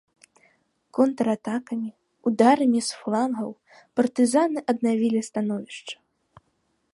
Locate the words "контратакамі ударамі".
0.97-2.79